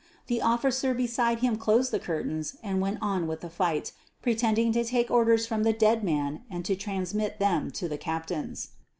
The 0.25 0.41
officer 0.41 0.95
beside 0.95 1.41
him 1.41 1.57
closed 1.57 1.91
the 1.91 1.99
curtains 1.99 2.57
and 2.63 2.81
went 2.81 2.97
on 3.03 3.27
with 3.27 3.41
the 3.41 3.51
fight, 3.51 3.91
pretending 4.23 4.71
to 4.71 4.83
take 4.83 5.11
orders 5.11 5.45
from 5.45 5.61
the 5.61 5.73
dead 5.73 6.03
man 6.03 6.41
and 6.49 6.65
to 6.65 6.75
transmit 6.75 7.37
them 7.37 7.69
to 7.73 7.87
the 7.87 7.99
captains. 7.99 8.69